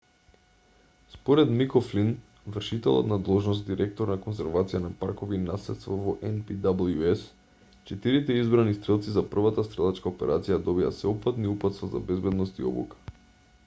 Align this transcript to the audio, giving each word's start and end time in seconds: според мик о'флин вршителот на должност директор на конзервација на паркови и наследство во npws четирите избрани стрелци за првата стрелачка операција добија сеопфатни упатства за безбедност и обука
според 1.15 1.49
мик 1.57 1.73
о'флин 1.79 2.07
вршителот 2.55 3.09
на 3.11 3.19
должност 3.27 3.67
директор 3.67 4.09
на 4.13 4.17
конзервација 4.23 4.81
на 4.87 4.89
паркови 5.03 5.37
и 5.41 5.43
наследство 5.43 5.99
во 6.07 6.15
npws 6.31 7.23
четирите 7.91 8.39
избрани 8.45 8.75
стрелци 8.81 9.15
за 9.21 9.25
првата 9.37 9.67
стрелачка 9.71 10.13
операција 10.15 10.61
добија 10.71 10.93
сеопфатни 11.05 11.53
упатства 11.55 11.91
за 11.95 12.03
безбедност 12.11 12.61
и 12.65 12.69
обука 12.75 13.19